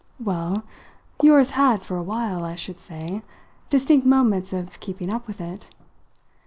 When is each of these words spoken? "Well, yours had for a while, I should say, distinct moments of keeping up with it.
"Well, 0.19 0.63
yours 1.21 1.51
had 1.51 1.83
for 1.83 1.95
a 1.95 2.01
while, 2.01 2.43
I 2.43 2.55
should 2.55 2.79
say, 2.79 3.21
distinct 3.69 4.03
moments 4.03 4.51
of 4.51 4.79
keeping 4.79 5.13
up 5.13 5.27
with 5.27 5.39
it. 5.39 5.67